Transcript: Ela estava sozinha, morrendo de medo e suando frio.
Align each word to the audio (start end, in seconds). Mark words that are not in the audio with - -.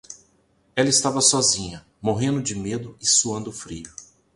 Ela 0.75 0.89
estava 0.89 1.21
sozinha, 1.21 1.85
morrendo 2.01 2.41
de 2.41 2.55
medo 2.55 2.97
e 2.99 3.05
suando 3.05 3.51
frio. 3.51 3.93